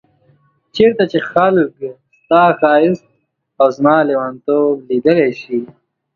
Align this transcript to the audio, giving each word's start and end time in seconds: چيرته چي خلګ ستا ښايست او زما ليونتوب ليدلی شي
چيرته 0.75 1.03
چي 1.11 1.19
خلګ 1.29 1.71
ستا 2.21 2.43
ښايست 2.59 3.05
او 3.59 3.67
زما 3.77 3.95
ليونتوب 4.07 4.73
ليدلی 4.87 5.29
شي 5.41 5.59